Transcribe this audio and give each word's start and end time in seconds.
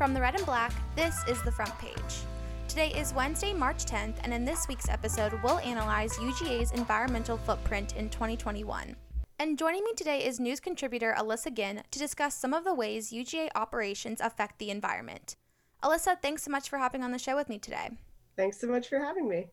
From 0.00 0.14
the 0.14 0.20
Red 0.22 0.34
and 0.34 0.46
Black, 0.46 0.72
this 0.96 1.14
is 1.28 1.42
the 1.42 1.52
front 1.52 1.78
page. 1.78 2.22
Today 2.68 2.88
is 2.98 3.12
Wednesday, 3.12 3.52
March 3.52 3.84
10th, 3.84 4.14
and 4.24 4.32
in 4.32 4.46
this 4.46 4.66
week's 4.66 4.88
episode, 4.88 5.38
we'll 5.42 5.58
analyze 5.58 6.16
UGA's 6.16 6.72
environmental 6.72 7.36
footprint 7.36 7.96
in 7.96 8.08
2021. 8.08 8.96
And 9.38 9.58
joining 9.58 9.84
me 9.84 9.92
today 9.94 10.24
is 10.24 10.40
news 10.40 10.58
contributor 10.58 11.14
Alyssa 11.18 11.54
Ginn 11.54 11.82
to 11.90 11.98
discuss 11.98 12.34
some 12.34 12.54
of 12.54 12.64
the 12.64 12.72
ways 12.72 13.10
UGA 13.10 13.50
operations 13.54 14.22
affect 14.22 14.58
the 14.58 14.70
environment. 14.70 15.36
Alyssa, 15.82 16.16
thanks 16.22 16.44
so 16.44 16.50
much 16.50 16.70
for 16.70 16.78
hopping 16.78 17.02
on 17.02 17.12
the 17.12 17.18
show 17.18 17.36
with 17.36 17.50
me 17.50 17.58
today. 17.58 17.90
Thanks 18.38 18.58
so 18.58 18.68
much 18.68 18.88
for 18.88 19.00
having 19.00 19.28
me. 19.28 19.48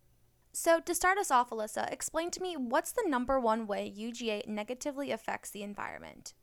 So, 0.54 0.80
to 0.80 0.96
start 0.96 1.18
us 1.18 1.30
off, 1.30 1.50
Alyssa, 1.50 1.92
explain 1.92 2.32
to 2.32 2.42
me 2.42 2.56
what's 2.56 2.94
the 2.94 3.04
number 3.06 3.38
one 3.38 3.68
way 3.68 3.94
UGA 3.94 4.48
negatively 4.48 5.12
affects 5.12 5.50
the 5.50 5.64
environment? 5.64 6.34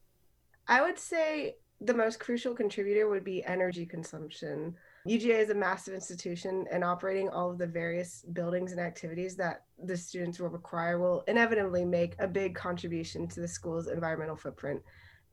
I 0.69 0.83
would 0.83 0.99
say 0.99 1.55
the 1.81 1.95
most 1.95 2.21
crucial 2.21 2.55
contributor 2.55 3.09
would 3.09 3.25
be 3.25 3.45
energy 3.45 3.85
consumption. 3.85 4.75
UGA 5.07 5.41
is 5.41 5.51
a 5.51 5.55
massive 5.55 5.95
institution, 5.95 6.67
and 6.71 6.83
operating 6.83 7.29
all 7.29 7.51
of 7.51 7.59
the 7.59 7.67
various 7.67 8.25
buildings 8.33 8.73
and 8.73 8.81
activities 8.81 9.37
that 9.37 9.65
the 9.85 9.97
students 9.97 10.39
will 10.39 10.49
require 10.49 10.99
will 10.99 11.25
inevitably 11.29 11.85
make 11.85 12.15
a 12.19 12.29
big 12.29 12.55
contribution 12.55 13.29
to 13.29 13.41
the 13.41 13.49
school's 13.49 13.89
environmental 13.89 14.37
footprint. 14.37 14.81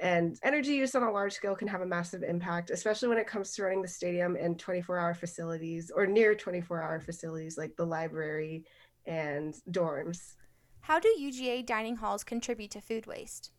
And 0.01 0.35
energy 0.43 0.73
use 0.73 0.95
on 0.95 1.03
a 1.03 1.11
large 1.11 1.33
scale 1.33 1.55
can 1.55 1.67
have 1.67 1.81
a 1.81 1.85
massive 1.85 2.23
impact, 2.23 2.71
especially 2.71 3.07
when 3.07 3.19
it 3.19 3.27
comes 3.27 3.51
to 3.51 3.63
running 3.63 3.83
the 3.83 3.87
stadium 3.87 4.35
in 4.35 4.57
24 4.57 4.97
hour 4.97 5.13
facilities 5.13 5.91
or 5.95 6.07
near 6.07 6.33
24 6.33 6.81
hour 6.81 6.99
facilities 6.99 7.55
like 7.55 7.75
the 7.75 7.85
library 7.85 8.65
and 9.05 9.53
dorms. 9.69 10.33
How 10.81 10.99
do 10.99 11.07
UGA 11.19 11.65
dining 11.65 11.97
halls 11.97 12.23
contribute 12.23 12.71
to 12.71 12.81
food 12.81 13.05
waste? 13.05 13.51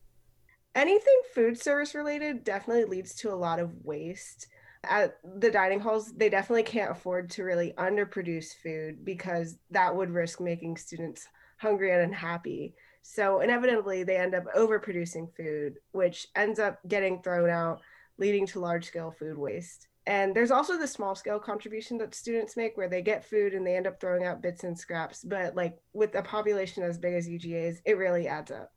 Anything 0.75 1.21
food 1.35 1.61
service 1.61 1.95
related 1.95 2.45
definitely 2.45 2.85
leads 2.85 3.15
to 3.17 3.33
a 3.33 3.35
lot 3.35 3.59
of 3.59 3.85
waste. 3.85 4.49
At 4.85 5.19
the 5.39 5.51
dining 5.51 5.81
halls 5.81 6.13
they 6.13 6.29
definitely 6.29 6.65
can't 6.65 6.91
afford 6.91 7.31
to 7.31 7.45
really 7.45 7.73
underproduce 7.79 8.55
food 8.63 9.05
because 9.05 9.57
that 9.71 9.95
would 9.95 10.11
risk 10.11 10.41
making 10.41 10.77
students 10.77 11.27
hungry 11.59 11.93
and 11.93 12.03
unhappy. 12.03 12.75
So 13.03 13.41
inevitably 13.41 14.03
they 14.03 14.17
end 14.17 14.35
up 14.35 14.45
overproducing 14.57 15.35
food 15.37 15.75
which 15.93 16.27
ends 16.35 16.59
up 16.59 16.81
getting 16.89 17.23
thrown 17.23 17.49
out 17.49 17.81
leading 18.19 18.47
to 18.47 18.61
large 18.61 18.87
scale 18.87 19.15
food 19.17 19.39
waste. 19.39 19.89
And 20.05 20.35
there's 20.35 20.51
also 20.51 20.77
the 20.77 20.89
small 20.89 21.15
scale 21.15 21.39
contribution 21.39 21.97
that 21.99 22.15
students 22.15 22.57
make 22.57 22.77
where 22.77 22.89
they 22.89 23.03
get 23.03 23.25
food 23.25 23.55
and 23.55 23.65
they 23.65 23.77
end 23.77 23.87
up 23.87 24.01
throwing 24.01 24.25
out 24.25 24.43
bits 24.43 24.65
and 24.65 24.77
scraps 24.77 25.23
but 25.23 25.55
like 25.55 25.79
with 25.93 26.15
a 26.17 26.23
population 26.23 26.83
as 26.83 26.99
big 26.99 27.15
as 27.15 27.29
UGA's 27.29 27.81
it 27.85 27.97
really 27.97 28.27
adds 28.27 28.51
up 28.51 28.73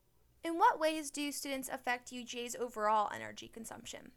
in 0.46 0.60
what 0.60 0.80
ways 0.80 1.10
do 1.10 1.32
students 1.32 1.70
affect 1.70 2.12
UGA's 2.12 2.56
overall 2.56 3.10
energy 3.14 3.48
consumption? 3.48 4.12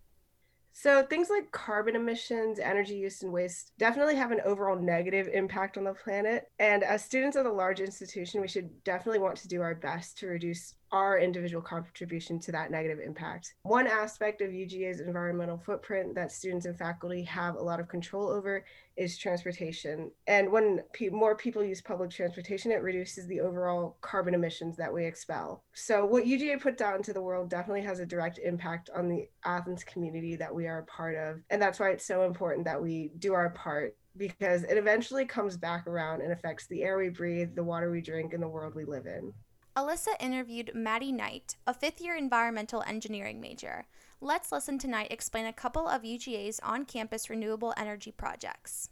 So, 0.75 1.03
things 1.03 1.29
like 1.31 1.51
carbon 1.51 1.97
emissions, 1.97 2.61
energy 2.61 2.95
use, 2.95 3.23
and 3.23 3.33
waste 3.33 3.73
definitely 3.79 4.15
have 4.15 4.31
an 4.31 4.43
overall 4.45 4.79
negative 4.79 5.29
impact 5.33 5.77
on 5.77 5.85
the 5.85 5.95
planet. 5.95 6.51
And 6.61 6.85
as 6.85 7.05
students 7.05 7.37
of 7.37 7.47
a 7.47 7.51
large 7.51 7.81
institution, 7.81 8.41
we 8.41 8.47
should 8.47 8.85
definitely 8.85 9.19
want 9.19 9.39
to 9.39 9.49
do 9.49 9.63
our 9.63 9.75
best 9.75 10.19
to 10.19 10.29
reduce 10.29 10.75
our 10.93 11.19
individual 11.19 11.63
contribution 11.63 12.39
to 12.41 12.53
that 12.53 12.71
negative 12.71 12.99
impact. 13.05 13.55
One 13.63 13.87
aspect 13.87 14.41
of 14.41 14.51
UGA's 14.51 15.01
environmental 15.01 15.59
footprint 15.59 16.15
that 16.15 16.33
students 16.33 16.67
and 16.67 16.79
faculty 16.79 17.23
have 17.25 17.57
a 17.57 17.63
lot 17.63 17.81
of 17.81 17.89
control 17.89 18.29
over 18.29 18.65
is 18.97 19.17
transportation. 19.17 20.11
And 20.27 20.51
when 20.51 20.81
pe- 20.93 21.09
more 21.09 21.37
people 21.37 21.63
use 21.63 21.81
public 21.81 22.11
transportation, 22.11 22.73
it 22.73 22.83
reduces 22.83 23.27
the 23.27 23.41
overall 23.41 23.97
carbon 24.01 24.35
emissions 24.35 24.77
that 24.77 24.93
we 24.93 25.05
expel. 25.05 25.63
So, 25.75 26.05
what 26.05 26.25
UGA 26.25 26.61
puts 26.61 26.83
out 26.83 26.97
into 26.97 27.13
the 27.13 27.23
world 27.23 27.49
definitely 27.49 27.83
has 27.83 28.01
a 28.01 28.07
direct 28.07 28.39
impact 28.39 28.91
on 28.95 29.09
the 29.09 29.29
Athens 29.45 29.85
community 29.85 30.37
that 30.37 30.55
we 30.55 30.67
are 30.67 30.79
a 30.79 30.85
part 30.87 31.17
of. 31.17 31.41
And 31.51 31.63
that's 31.63 31.79
why 31.79 31.91
it's 31.91 32.05
so 32.05 32.25
important 32.25 32.65
that 32.65 32.83
we 32.83 33.13
do 33.19 33.35
our 33.35 33.51
part 33.51 33.97
because 34.17 34.65
it 34.65 34.77
eventually 34.77 35.25
comes 35.25 35.57
back 35.57 35.87
around 35.87 36.21
and 36.23 36.33
affects 36.33 36.67
the 36.67 36.83
air 36.83 36.99
we 36.99 37.09
breathe, 37.09 37.55
the 37.55 37.63
water 37.63 37.91
we 37.91 38.01
drink, 38.01 38.33
and 38.33 38.43
the 38.43 38.49
world 38.49 38.75
we 38.75 38.85
live 38.85 39.07
in. 39.07 39.33
Alyssa 39.79 40.19
interviewed 40.19 40.73
Maddie 40.75 41.13
Knight, 41.13 41.55
a 41.65 41.73
fifth 41.73 42.01
year 42.01 42.17
environmental 42.17 42.83
engineering 42.83 43.41
major. 43.41 43.87
Let's 44.21 44.51
listen 44.51 44.77
to 44.81 44.89
Knight 44.89 45.13
explain 45.13 45.47
a 45.47 45.53
couple 45.53 45.87
of 45.87 46.03
UGA's 46.03 46.59
on 46.65 46.85
campus 46.85 47.31
renewable 47.31 47.73
energy 47.77 48.11
projects. 48.11 48.91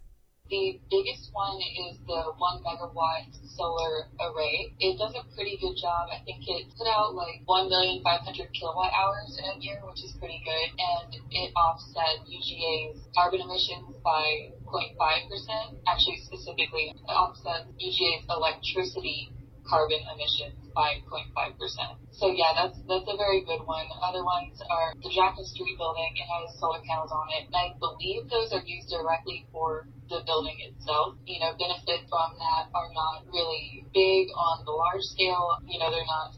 The 0.49 0.79
biggest 0.89 1.31
one 1.33 1.59
is 1.91 1.99
the 2.07 2.31
one 2.39 2.63
megawatt 2.63 3.35
solar 3.57 4.07
array. 4.31 4.77
It 4.79 4.97
does 4.97 5.11
a 5.19 5.27
pretty 5.35 5.59
good 5.61 5.75
job. 5.75 6.07
I 6.15 6.23
think 6.23 6.47
it 6.47 6.71
put 6.79 6.87
out 6.87 7.17
like 7.17 7.43
1,500 7.47 8.07
kilowatt 8.55 8.93
hours 8.95 9.41
in 9.43 9.45
a 9.45 9.59
year, 9.59 9.83
which 9.91 10.05
is 10.05 10.15
pretty 10.21 10.41
good. 10.47 10.71
And 10.79 11.19
it 11.33 11.51
offset 11.57 12.23
UGA's 12.31 13.03
carbon 13.13 13.41
emissions 13.41 13.91
by 14.05 14.55
0.5%. 14.71 14.95
Actually, 15.89 16.23
specifically, 16.23 16.95
it 16.95 17.11
offset 17.11 17.67
UGA's 17.75 18.23
electricity 18.31 19.33
carbon 19.69 20.01
emissions 20.15 20.57
by 20.75 21.03
0.5%. 21.11 21.57
So 22.11 22.33
yeah, 22.33 22.57
that's 22.57 22.79
that's 22.89 23.09
a 23.09 23.17
very 23.17 23.45
good 23.45 23.63
one. 23.67 23.87
Other 24.03 24.25
ones 24.25 24.63
are 24.71 24.95
the 25.03 25.11
Jackson 25.11 25.45
Street 25.45 25.77
building. 25.77 26.09
It 26.17 26.27
has 26.27 26.59
solar 26.59 26.81
panels 26.87 27.13
on 27.13 27.29
it, 27.35 27.51
I 27.53 27.75
believe 27.79 28.29
those 28.31 28.53
are 28.53 28.63
used 28.65 28.89
directly 28.89 29.47
for 29.53 29.89
the 30.09 30.23
building 30.25 30.57
itself. 30.61 31.17
You 31.27 31.41
know, 31.41 31.53
benefit 31.59 32.09
from 32.09 32.39
that 32.39 32.71
are 32.73 32.91
not 32.95 33.27
really 33.33 33.85
big 33.93 34.29
on 34.33 34.65
the 34.65 34.73
large 34.73 35.03
scale. 35.03 35.59
You 35.67 35.79
know, 35.79 35.91
they're 35.91 36.09
not 36.09 36.37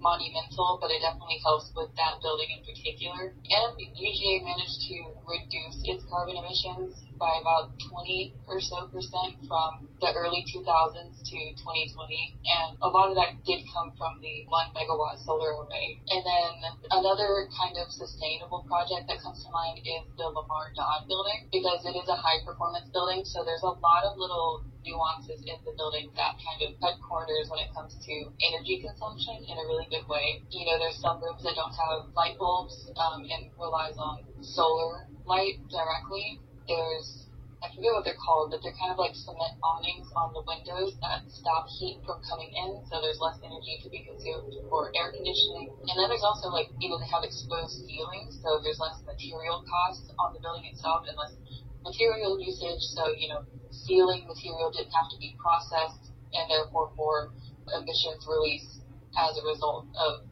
monumental, 0.00 0.78
but 0.80 0.90
it 0.90 1.04
definitely 1.04 1.40
helps 1.44 1.72
with 1.76 1.92
that 1.96 2.20
building 2.22 2.48
in 2.56 2.60
particular. 2.64 3.36
And 3.36 3.70
UGA 3.76 4.44
managed 4.44 4.80
to 4.88 4.96
reduce 5.28 5.84
its 5.84 6.04
carbon 6.08 6.40
emissions 6.40 6.96
by 7.20 7.36
about 7.36 7.76
20 7.76 8.32
or 8.48 8.58
so 8.64 8.88
percent 8.88 9.36
from 9.44 9.86
the 10.00 10.08
early 10.16 10.40
2000s 10.48 11.20
to 11.20 11.38
2020. 11.60 12.40
And 12.48 12.80
a 12.80 12.88
lot 12.88 13.12
of 13.12 13.14
that 13.20 13.44
did 13.44 13.60
come 13.68 13.92
from 14.00 14.16
the 14.24 14.48
one 14.48 14.72
megawatt 14.72 15.20
solar 15.20 15.52
array. 15.60 16.00
And 16.08 16.24
then 16.24 16.52
another 16.90 17.46
kind 17.52 17.76
of 17.76 17.92
sustainable 17.92 18.64
project 18.64 19.06
that 19.12 19.20
comes 19.20 19.44
to 19.44 19.52
mind 19.52 19.84
is 19.84 20.08
the 20.16 20.32
Lamar 20.32 20.72
Dodd 20.72 21.04
building 21.06 21.52
because 21.52 21.84
it 21.84 21.92
is 21.92 22.08
a 22.08 22.16
high 22.16 22.40
performance 22.40 22.88
building. 22.88 23.28
So 23.28 23.44
there's 23.44 23.62
a 23.62 23.76
lot 23.76 24.08
of 24.08 24.16
little 24.16 24.64
nuances 24.80 25.44
in 25.44 25.60
the 25.68 25.76
building 25.76 26.08
that 26.16 26.40
kind 26.40 26.64
of 26.64 26.72
cut 26.80 26.96
corners 27.04 27.52
when 27.52 27.60
it 27.60 27.68
comes 27.76 27.92
to 28.00 28.14
energy 28.40 28.80
consumption 28.80 29.44
in 29.44 29.54
a 29.60 29.64
really 29.68 29.84
good 29.92 30.08
way. 30.08 30.40
You 30.48 30.64
know, 30.64 30.80
there's 30.80 30.96
some 31.04 31.20
rooms 31.20 31.44
that 31.44 31.52
don't 31.52 31.76
have 31.76 32.08
light 32.16 32.40
bulbs 32.40 32.88
um, 32.96 33.28
and 33.28 33.52
relies 33.60 34.00
on 34.00 34.24
solar 34.40 35.04
light 35.28 35.60
directly 35.68 36.40
there's 36.70 37.26
I 37.60 37.68
forget 37.76 37.92
what 37.92 38.08
they're 38.08 38.16
called, 38.16 38.48
but 38.48 38.64
they're 38.64 38.76
kind 38.80 38.88
of 38.88 38.96
like 38.96 39.12
cement 39.12 39.52
awnings 39.60 40.08
on 40.16 40.32
the 40.32 40.40
windows 40.48 40.96
that 41.04 41.28
stop 41.28 41.68
heat 41.68 42.00
from 42.08 42.24
coming 42.24 42.48
in, 42.56 42.80
so 42.88 43.04
there's 43.04 43.20
less 43.20 43.36
energy 43.44 43.76
to 43.84 43.92
be 43.92 44.00
consumed 44.00 44.56
for 44.72 44.88
air 44.96 45.12
conditioning. 45.12 45.68
And 45.84 45.94
then 46.00 46.08
there's 46.08 46.24
also 46.24 46.48
like, 46.48 46.72
you 46.80 46.88
know, 46.88 46.96
they 46.96 47.10
have 47.12 47.20
exposed 47.20 47.84
ceilings, 47.84 48.40
so 48.40 48.64
there's 48.64 48.80
less 48.80 49.04
material 49.04 49.60
costs 49.68 50.08
on 50.16 50.32
the 50.32 50.40
building 50.40 50.72
itself 50.72 51.04
and 51.04 51.12
less 51.20 51.36
material 51.84 52.40
usage, 52.40 52.80
so, 52.96 53.12
you 53.12 53.28
know, 53.28 53.44
ceiling 53.68 54.24
material 54.24 54.72
didn't 54.72 54.96
have 54.96 55.12
to 55.12 55.20
be 55.20 55.36
processed 55.36 56.16
and 56.32 56.48
therefore 56.48 56.96
more 56.96 57.28
emissions 57.76 58.24
release 58.24 58.80
as 59.20 59.36
a 59.36 59.44
result 59.44 59.84
of 60.00 60.24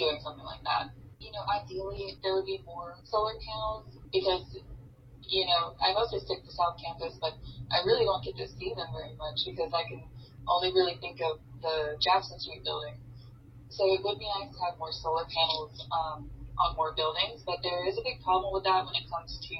doing 0.00 0.16
something 0.24 0.48
like 0.48 0.64
that. 0.64 0.96
You 1.20 1.28
know, 1.32 1.44
ideally 1.44 2.16
there 2.24 2.34
would 2.34 2.48
be 2.48 2.64
more 2.64 2.96
solar 3.04 3.36
panels 3.36 3.84
because 4.12 4.48
you 5.28 5.46
know, 5.46 5.74
I 5.80 5.92
mostly 5.92 6.20
stick 6.20 6.44
to 6.44 6.52
South 6.52 6.76
Campus, 6.80 7.16
but 7.20 7.34
I 7.72 7.84
really 7.86 8.04
don't 8.04 8.24
get 8.24 8.36
to 8.36 8.46
see 8.58 8.72
them 8.76 8.88
very 8.92 9.16
much 9.16 9.44
because 9.46 9.72
I 9.72 9.84
can 9.88 10.04
only 10.48 10.72
really 10.72 10.96
think 11.00 11.20
of 11.20 11.40
the 11.62 11.96
Jackson 12.00 12.38
Street 12.38 12.64
building. 12.64 13.00
So 13.68 13.88
it 13.90 14.04
would 14.04 14.18
be 14.18 14.28
nice 14.38 14.54
to 14.54 14.60
have 14.68 14.78
more 14.78 14.92
solar 14.92 15.26
panels 15.26 15.74
um, 15.90 16.30
on 16.60 16.76
more 16.76 16.94
buildings, 16.94 17.42
but 17.42 17.58
there 17.62 17.82
is 17.88 17.98
a 17.98 18.04
big 18.04 18.22
problem 18.22 18.54
with 18.54 18.62
that 18.64 18.86
when 18.86 18.94
it 18.94 19.08
comes 19.10 19.34
to 19.42 19.56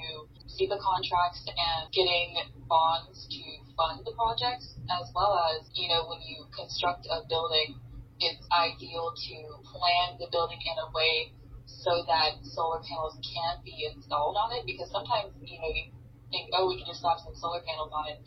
SEPA 0.47 0.79
contracts 0.79 1.43
and 1.49 1.91
getting 1.91 2.39
bonds 2.69 3.27
to 3.27 3.43
fund 3.75 4.05
the 4.05 4.15
projects, 4.15 4.79
as 4.87 5.11
well 5.11 5.35
as, 5.51 5.67
you 5.75 5.89
know, 5.89 6.07
when 6.07 6.21
you 6.23 6.47
construct 6.55 7.07
a 7.11 7.27
building, 7.27 7.75
it's 8.23 8.47
ideal 8.55 9.11
to 9.11 9.35
plan 9.67 10.15
the 10.15 10.31
building 10.31 10.61
in 10.63 10.75
a 10.79 10.87
way 10.95 11.35
so 11.65 12.05
that 12.05 12.41
solar 12.41 12.81
panels 12.81 13.17
can 13.21 13.61
be 13.65 13.89
installed 13.89 14.37
on 14.37 14.53
it 14.53 14.65
because 14.65 14.89
sometimes, 14.89 15.33
you 15.41 15.57
know, 15.57 15.69
you 15.69 15.89
think, 16.31 16.49
oh, 16.53 16.69
we 16.69 16.77
can 16.77 16.85
just 16.89 17.01
slap 17.01 17.17
some 17.21 17.35
solar 17.35 17.61
panels 17.65 17.91
on 17.93 18.05
it, 18.09 18.19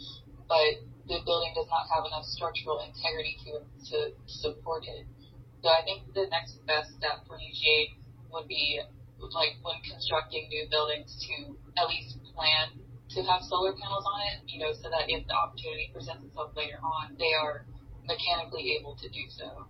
but 0.46 0.82
the 1.06 1.18
building 1.24 1.54
does 1.54 1.66
not 1.70 1.86
have 1.90 2.04
enough 2.04 2.26
structural 2.26 2.82
integrity 2.82 3.38
to, 3.46 3.62
to 3.90 3.96
support 4.26 4.84
it. 4.86 5.06
So 5.62 5.70
I 5.70 5.82
think 5.82 6.14
the 6.14 6.26
next 6.30 6.62
best 6.66 6.94
step 6.94 7.26
for 7.26 7.38
UGA 7.38 7.98
would 8.30 8.46
be 8.46 8.80
like 9.18 9.58
when 9.62 9.82
constructing 9.82 10.46
new 10.48 10.66
buildings 10.70 11.10
to 11.26 11.58
at 11.74 11.88
least 11.90 12.18
plan 12.34 12.78
to 13.10 13.22
have 13.24 13.42
solar 13.42 13.72
panels 13.74 14.04
on 14.06 14.20
it, 14.30 14.46
you 14.46 14.60
know, 14.60 14.70
so 14.72 14.90
that 14.90 15.08
if 15.08 15.26
the 15.26 15.34
opportunity 15.34 15.90
presents 15.92 16.22
itself 16.24 16.52
later 16.54 16.78
on, 16.78 17.16
they 17.18 17.32
are 17.34 17.64
mechanically 18.06 18.76
able 18.78 18.94
to 18.96 19.08
do 19.08 19.24
so. 19.28 19.66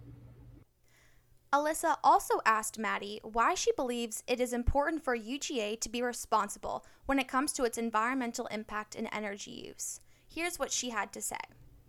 Alyssa 1.51 1.97
also 2.05 2.41
asked 2.45 2.79
Maddie 2.79 3.21
why 3.23 3.55
she 3.55 3.73
believes 3.73 4.23
it 4.27 4.39
is 4.39 4.53
important 4.53 5.03
for 5.03 5.17
UGA 5.17 5.81
to 5.81 5.89
be 5.89 6.03
responsible 6.03 6.85
when 7.07 7.19
it 7.19 7.27
comes 7.27 7.53
to 7.53 7.65
its 7.65 7.79
environmental 7.79 8.47
impact 8.49 8.95
and 8.95 9.09
energy 9.13 9.65
use. 9.73 10.01
Here's 10.29 10.59
what 10.59 10.71
she 10.71 10.91
had 10.91 11.11
to 11.15 11.23
say. 11.23 11.41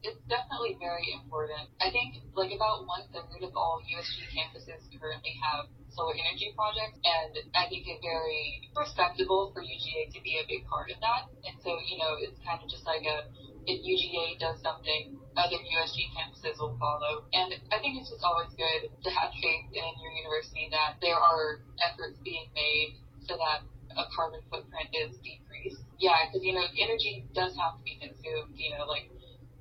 It's 0.02 0.24
definitely 0.32 0.80
very 0.80 1.12
important. 1.12 1.68
I 1.84 1.92
think 1.92 2.24
like 2.32 2.56
about 2.56 2.88
one 2.88 3.04
third 3.12 3.44
of 3.44 3.52
all 3.52 3.84
USG 3.84 4.32
campuses 4.32 4.88
currently 4.96 5.36
have 5.44 5.68
solar 5.92 6.16
energy 6.16 6.56
projects, 6.56 6.96
and 7.04 7.36
I 7.52 7.68
think 7.68 7.84
it's 7.84 8.00
very 8.00 8.72
respectable 8.80 9.52
for 9.52 9.60
UGA 9.60 10.16
to 10.16 10.22
be 10.24 10.40
a 10.40 10.48
big 10.48 10.64
part 10.72 10.88
of 10.90 11.04
that. 11.04 11.28
And 11.44 11.60
so, 11.60 11.76
you 11.84 12.00
know, 12.00 12.16
it's 12.16 12.40
kind 12.48 12.64
of 12.64 12.70
just 12.72 12.88
like 12.88 13.04
a 13.04 13.28
if 13.68 13.84
UGA 13.84 14.40
does 14.40 14.62
something, 14.64 15.19
other 15.40 15.58
USG 15.58 16.12
campuses 16.12 16.60
will 16.60 16.76
follow. 16.76 17.24
And 17.32 17.56
I 17.72 17.80
think 17.80 18.00
it's 18.00 18.12
just 18.12 18.24
always 18.24 18.52
good 18.60 18.92
to 18.92 19.10
have 19.10 19.32
faith 19.40 19.72
in 19.72 19.92
your 20.04 20.12
university 20.12 20.68
that 20.72 21.00
there 21.00 21.16
are 21.16 21.64
efforts 21.80 22.20
being 22.24 22.52
made 22.54 23.00
so 23.24 23.40
that 23.40 23.64
a 23.96 24.06
carbon 24.14 24.44
footprint 24.52 24.92
is 24.94 25.16
decreased. 25.24 25.82
Yeah, 25.98 26.16
because 26.28 26.44
you 26.44 26.54
know 26.54 26.64
energy 26.80 27.26
does 27.34 27.56
have 27.58 27.80
to 27.80 27.84
be 27.84 27.98
consumed. 28.00 28.56
You 28.56 28.78
know, 28.78 28.86
like 28.86 29.10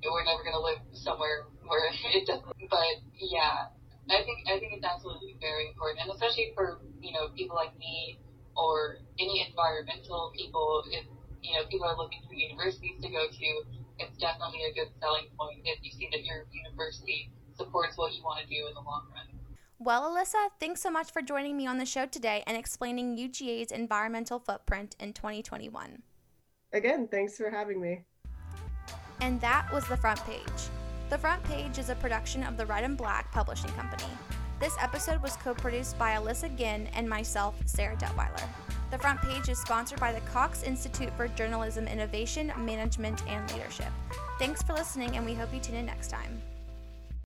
we're 0.03 0.23
never 0.23 0.43
going 0.43 0.55
to 0.55 0.63
live 0.63 0.79
somewhere 0.95 1.47
where 1.67 1.91
it 2.15 2.27
doesn't. 2.27 2.47
But 2.69 2.95
yeah, 3.19 3.71
I 4.09 4.23
think 4.23 4.47
I 4.47 4.57
think 4.59 4.73
it's 4.79 4.85
absolutely 4.85 5.35
very 5.41 5.67
important, 5.67 6.07
and 6.07 6.09
especially 6.11 6.51
for 6.55 6.79
you 7.01 7.11
know 7.11 7.29
people 7.35 7.55
like 7.55 7.75
me 7.77 8.19
or 8.55 8.99
any 9.19 9.45
environmental 9.47 10.31
people. 10.35 10.83
If 10.91 11.05
you 11.43 11.53
know 11.55 11.67
people 11.67 11.87
are 11.87 11.97
looking 11.97 12.23
for 12.27 12.33
universities 12.33 12.97
to 13.01 13.09
go 13.09 13.27
to, 13.27 13.49
it's 13.99 14.17
definitely 14.17 14.61
a 14.69 14.73
good 14.73 14.89
selling 14.99 15.25
point 15.37 15.59
if 15.65 15.79
you 15.83 15.91
see 15.91 16.09
that 16.11 16.25
your 16.25 16.45
university 16.51 17.31
supports 17.55 17.97
what 17.97 18.13
you 18.15 18.23
want 18.23 18.41
to 18.41 18.47
do 18.47 18.67
in 18.67 18.73
the 18.73 18.81
long 18.81 19.03
run. 19.13 19.39
Well, 19.81 20.11
Alyssa, 20.11 20.49
thanks 20.59 20.81
so 20.81 20.91
much 20.91 21.11
for 21.11 21.21
joining 21.21 21.55
me 21.55 21.65
on 21.65 21.77
the 21.77 21.85
show 21.85 22.05
today 22.05 22.43
and 22.47 22.57
explaining 22.57 23.17
UGA's 23.17 23.71
environmental 23.71 24.39
footprint 24.39 24.95
in 24.99 25.13
2021. 25.13 26.01
Again, 26.73 27.07
thanks 27.09 27.37
for 27.37 27.49
having 27.49 27.81
me. 27.81 28.01
And 29.21 29.39
that 29.41 29.71
was 29.71 29.87
The 29.87 29.97
Front 29.97 30.23
Page. 30.25 30.69
The 31.09 31.17
Front 31.17 31.43
Page 31.43 31.77
is 31.77 31.89
a 31.89 31.95
production 31.95 32.43
of 32.43 32.57
the 32.57 32.65
Red 32.65 32.83
and 32.83 32.97
Black 32.97 33.31
Publishing 33.31 33.71
Company. 33.71 34.11
This 34.59 34.75
episode 34.81 35.21
was 35.21 35.37
co 35.37 35.53
produced 35.53 35.97
by 35.97 36.11
Alyssa 36.11 36.55
Ginn 36.57 36.87
and 36.93 37.09
myself, 37.09 37.55
Sarah 37.65 37.95
Detwiler. 37.95 38.47
The 38.91 38.97
Front 38.97 39.21
Page 39.21 39.49
is 39.49 39.59
sponsored 39.59 39.99
by 39.99 40.11
the 40.11 40.19
Cox 40.21 40.63
Institute 40.63 41.15
for 41.15 41.27
Journalism 41.27 41.87
Innovation, 41.87 42.51
Management, 42.57 43.21
and 43.27 43.49
Leadership. 43.51 43.91
Thanks 44.39 44.63
for 44.63 44.73
listening, 44.73 45.15
and 45.15 45.23
we 45.23 45.35
hope 45.35 45.53
you 45.53 45.59
tune 45.59 45.75
in 45.75 45.85
next 45.85 46.07
time. 46.09 46.41